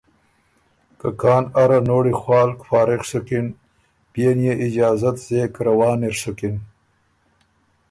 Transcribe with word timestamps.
که 0.99 1.09
کان 1.21 1.43
اره 1.61 1.79
نوړی 1.89 2.13
خوالک، 2.21 2.57
فارغ 2.69 3.01
سُکِن، 3.09 3.47
بيې 4.11 4.29
ن 4.37 4.39
يې 4.47 4.53
اجازت 4.65 5.15
زېک 5.27 5.53
روان 5.67 5.99
اِر 6.07 6.15
سُکِن۔ 6.23 6.55